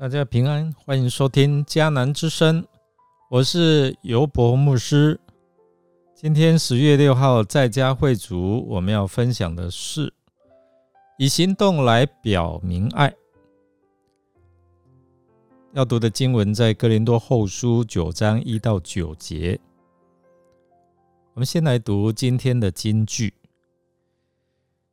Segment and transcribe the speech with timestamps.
[0.00, 2.66] 大家平安，欢迎收听迦南之声，
[3.28, 5.20] 我是尤博牧师。
[6.14, 10.10] 今天十月六号在家会主，我们要分享的是
[11.18, 13.14] 以行动来表明爱。
[15.74, 19.60] 要读的经文在哥林多后书九章一到九节。
[21.34, 23.34] 我们先来读今天的金句。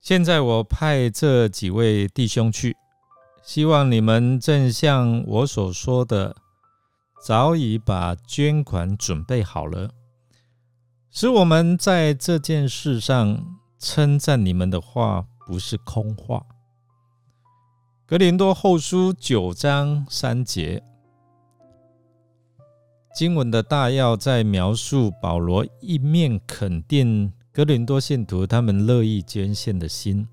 [0.00, 2.74] 现在我派这几位弟兄去。
[3.44, 6.34] 希望你们正像我所说的，
[7.22, 9.90] 早已把捐款准备好了，
[11.10, 13.44] 使我们在这件事上
[13.78, 16.46] 称赞你们的话不是空话。
[18.06, 20.82] 格林多后书九章三节，
[23.14, 30.26] 经文的大要在描述保罗一面肯定格林多信徒他们乐意捐献的心。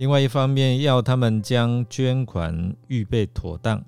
[0.00, 3.84] 另外一方面，要他们将捐款预备妥当，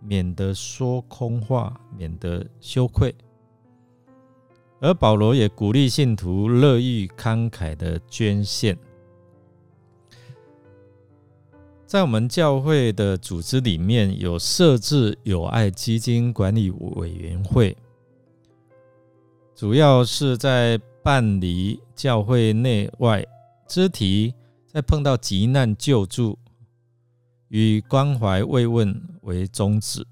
[0.00, 3.12] 免得说空话，免得羞愧。
[4.78, 8.78] 而保罗也鼓励信徒乐意慷慨的捐献。
[11.84, 17.76] 在我们教会的组织里面，有设置友爱基金管理委员会，
[19.52, 23.26] 主要是在办理教会内外
[23.66, 24.32] 肢体。
[24.76, 26.38] 在碰到急难救助
[27.48, 30.06] 与关怀慰问为宗旨，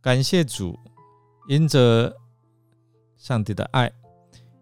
[0.00, 0.76] 感谢主，
[1.48, 2.16] 因着
[3.16, 3.92] 上帝的爱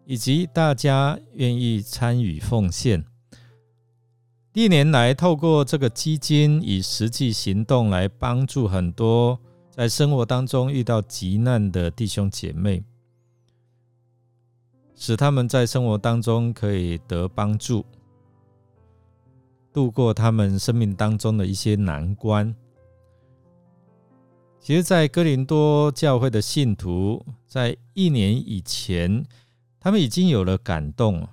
[0.05, 3.07] 以及大家愿意参与奉献，
[4.53, 12.85] 历年来透过这个基金以实际行动来帮助很多在生活当中遇到急难的弟兄姐妹，
[14.95, 17.83] 使他们在生活当中可以得帮助。
[19.75, 22.55] 度过他们生命当中的一些难关。
[24.61, 29.23] 其实，在哥林多教会的信徒，在一年以前，
[29.81, 31.29] 他们已经有了感动。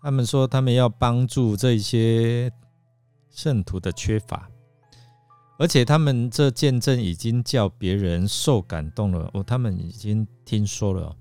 [0.00, 2.50] 他们说，他们要帮助这些
[3.28, 4.48] 圣徒的缺乏，
[5.58, 9.28] 而且他们这见证已经叫别人受感动了。
[9.34, 11.14] 哦，他们已经听说了。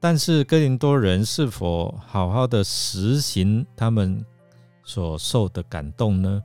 [0.00, 4.22] 但是，哥林多人是否好好的实行他们？
[4.86, 6.40] 所受的感动呢？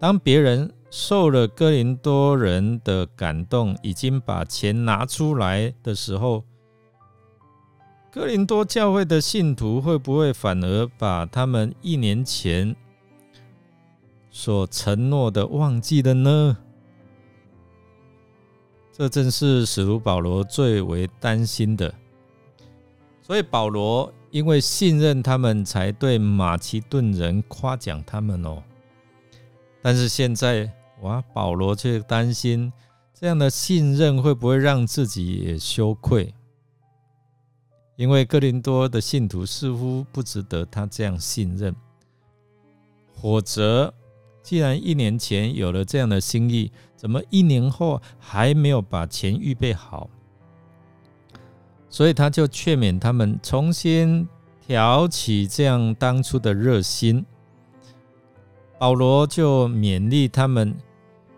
[0.00, 6.42] 当别人受了哥林多人的感动，已经把钱拿出来的时候，
[8.10, 12.74] 哥林多教会的信徒会不会反而把他们一年前
[14.32, 16.56] 所承诺的忘记了呢？
[18.92, 21.94] 这正是使徒保罗最为担心的。
[23.22, 24.12] 所以保罗。
[24.30, 28.62] 因为信任他们，才对马其顿人夸奖他们哦。
[29.82, 30.70] 但是现在，
[31.00, 32.72] 哇，保罗却担心
[33.12, 36.32] 这样的信任会不会让自己也羞愧？
[37.96, 41.74] 因为哥林多的信徒似乎不值得他这样信任。
[43.12, 43.92] 否则，
[44.42, 50.08] 既然一年前有了这样的心意，怎么一年后还没有把钱预备好？
[51.90, 54.26] 所以他就劝勉他们重新
[54.64, 57.26] 挑起这样当初的热心。
[58.78, 60.74] 保罗就勉励他们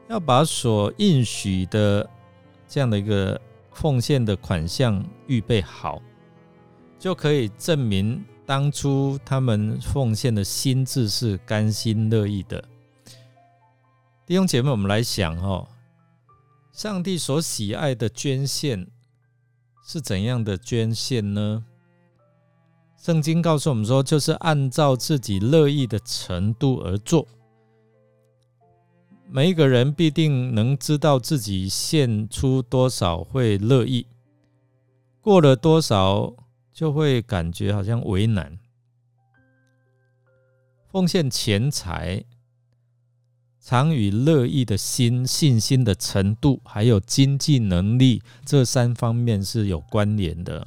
[0.09, 2.09] 要把所应许的
[2.69, 3.41] 这样的一个
[3.73, 6.01] 奉献的款项预备好，
[6.99, 12.63] 就可以证明当初他们奉献的心智是甘心乐意的。
[14.27, 15.67] 弟兄姐妹，我们来想哦，
[16.73, 18.87] 上帝所喜爱的捐献。
[19.85, 21.65] 是怎样的捐献呢？
[22.97, 27.27] 圣经告诉我们说，就是按照自己乐意的程度而做。
[29.29, 34.07] 每一个人必定能知道自己献出多少会乐意，
[35.21, 36.33] 过了多少
[36.73, 38.59] 就会感觉好像为难。
[40.91, 42.25] 奉献钱财。
[43.65, 50.67] 常与乐意的心、信心的程度，还有经济能力这三方面是有关联的。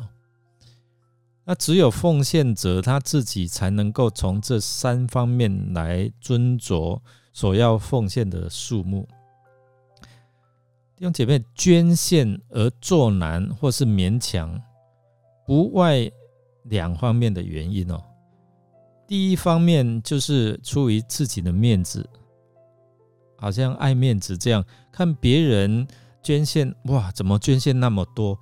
[1.44, 6.98] 那只有奉献者他自己才能够从这三方面来斟酌
[7.34, 9.06] 所要奉献的数目。
[10.96, 14.58] 弟兄姐妹，捐献而做难或是勉强，
[15.46, 16.10] 不外
[16.64, 18.02] 两方面的原因哦。
[19.06, 22.10] 第一方面就是出于自己的面子。
[23.38, 25.88] 好像爱面子这样，看别人
[26.24, 28.38] 捐献，哇，怎么捐献那么多，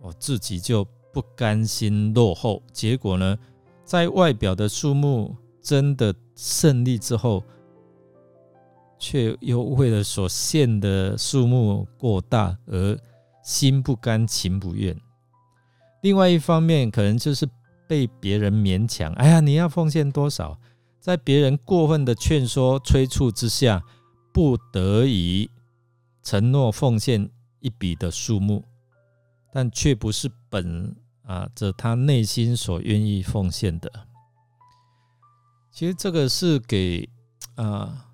[0.00, 2.62] 我自己就不甘心落后。
[2.72, 3.38] 结果呢，
[3.84, 7.42] 在外表的数目真的胜利之后，
[8.98, 12.98] 却又为了所献的数目过大而
[13.42, 14.94] 心不甘情不愿；
[16.02, 17.48] 另外一方面，可能就是
[17.86, 20.58] 被别人勉强，哎呀，你要奉献多少？
[21.00, 23.82] 在别人过分的劝说催促之下，
[24.38, 25.50] 不得已
[26.22, 28.64] 承诺奉献一笔的数目，
[29.52, 30.94] 但却不是本
[31.24, 33.90] 啊这他内心所愿意奉献的。
[35.72, 37.08] 其实这个是给
[37.56, 38.04] 啊。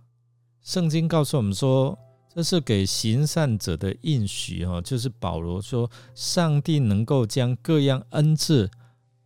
[0.62, 1.98] 圣经告诉我们说，
[2.34, 8.70] 这是给行善者的应许哦，就是保罗说，上帝能够将各样恩赐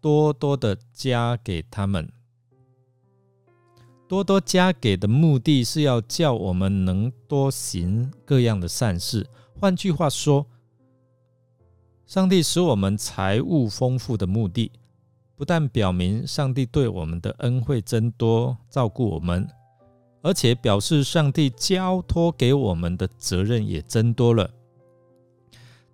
[0.00, 2.10] 多多的加给他们，
[4.08, 9.26] 多多加给的目的是要叫我们能多行各样的善事。
[9.60, 10.46] 换句话说，
[12.06, 14.72] 上帝使我们财物丰富的目的，
[15.37, 19.46] 不但表明上帝对我们的恩惠增多，照顾我们。
[20.22, 24.50] 而且表示上帝交托给我们的责任也增多了。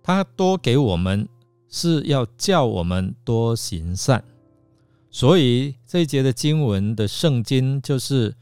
[0.01, 1.27] 他多给我们
[1.69, 4.23] 是要叫我们多行善，
[5.15, 8.35] 所以这一节的经文的圣经就是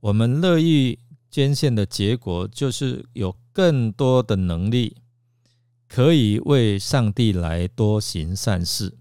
[0.00, 0.98] 我们乐意
[1.30, 4.96] 捐献的结果，就是有更多的能力
[5.86, 8.96] 可以为上帝来多行善事。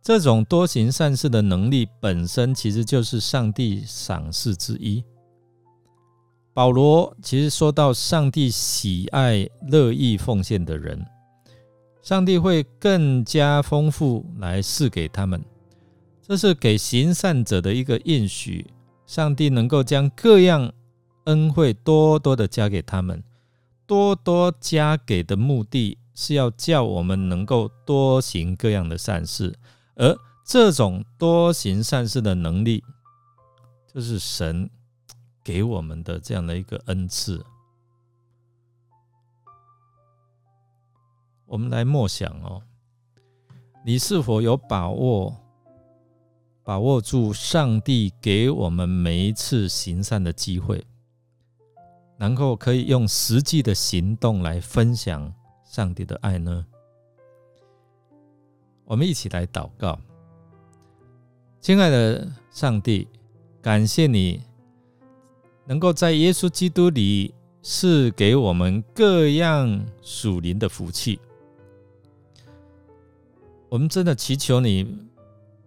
[0.00, 5.04] 这种多行善事的能力本身，其实就是上帝赏赐之一。
[6.54, 11.04] 保罗其实说到，上帝喜爱乐意奉献的人，
[12.02, 15.44] 上帝会更加丰富来赐给他们。
[16.30, 18.72] 这是给行善者的一个应许，
[19.04, 20.72] 上帝能够将各样
[21.24, 23.20] 恩惠多多的加给他们。
[23.84, 29.58] 多多加给的目的是要叫我们能够多行各样的善事，
[29.96, 30.16] 而
[30.46, 32.84] 这种多行善事的能力，
[33.92, 34.70] 就是神。
[35.42, 37.44] 给我们的这样的一个恩赐，
[41.46, 42.62] 我们来默想哦，
[43.84, 45.34] 你是否有把握
[46.70, 50.86] 把握住上帝给我们每一次行善的机会，
[52.16, 55.34] 然后可以用实际的行动来分享
[55.64, 56.64] 上帝的爱呢？
[58.84, 59.98] 我们一起来祷告，
[61.60, 63.08] 亲爱的上帝，
[63.60, 64.40] 感谢你。
[65.66, 71.18] 能够在耶稣基督里赐给我们各样属灵的福气，
[73.68, 74.96] 我们真的祈求你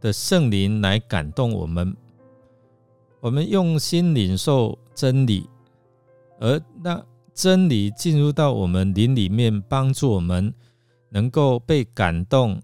[0.03, 1.95] 的圣灵来感动我们，
[3.21, 5.49] 我们用心领受真理，
[6.41, 10.53] 而让真理进入到我们灵里面，帮助我们
[11.07, 12.61] 能够被感动，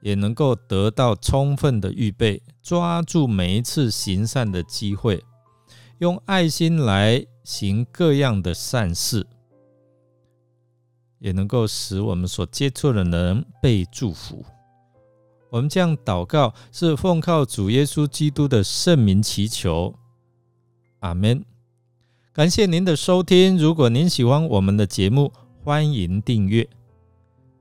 [0.00, 5.22] 也能够得到充分的预备，抓住每一次行善的机会。
[5.98, 9.26] 用爱心来行各样的善事，
[11.18, 14.42] 也能够使我们所接触的人被祝福。
[15.56, 19.94] 我们这样祷告，是奉靠主耶稣基督的圣名祈求。
[21.00, 21.42] 阿门。
[22.34, 23.56] 感谢您的收听。
[23.56, 25.32] 如果您喜欢我们的节目，
[25.64, 26.68] 欢迎订阅，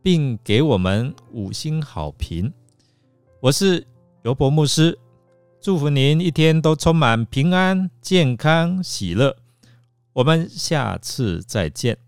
[0.02, 2.52] 并给我们五星好评。
[3.40, 3.88] 我是
[4.24, 5.00] 尤伯牧师。
[5.62, 9.38] 祝福您一天都充满平安、健康、喜乐。
[10.12, 12.05] 我们下次再见。